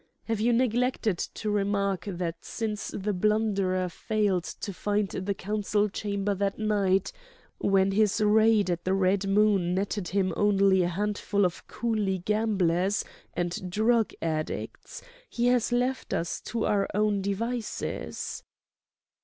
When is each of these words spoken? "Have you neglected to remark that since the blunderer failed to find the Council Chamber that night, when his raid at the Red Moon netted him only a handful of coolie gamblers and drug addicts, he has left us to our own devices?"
"Have 0.23 0.39
you 0.41 0.51
neglected 0.51 1.19
to 1.19 1.51
remark 1.51 2.05
that 2.07 2.43
since 2.43 2.87
the 2.87 3.13
blunderer 3.13 3.87
failed 3.87 4.45
to 4.45 4.73
find 4.73 5.07
the 5.09 5.35
Council 5.35 5.89
Chamber 5.89 6.33
that 6.33 6.57
night, 6.57 7.11
when 7.59 7.91
his 7.91 8.19
raid 8.19 8.71
at 8.71 8.83
the 8.83 8.95
Red 8.95 9.27
Moon 9.29 9.75
netted 9.75 10.07
him 10.07 10.33
only 10.35 10.81
a 10.81 10.87
handful 10.87 11.45
of 11.45 11.67
coolie 11.67 12.25
gamblers 12.25 13.05
and 13.35 13.69
drug 13.69 14.11
addicts, 14.23 15.03
he 15.29 15.45
has 15.49 15.71
left 15.71 16.15
us 16.15 16.41
to 16.45 16.65
our 16.65 16.87
own 16.95 17.21
devices?" 17.21 18.41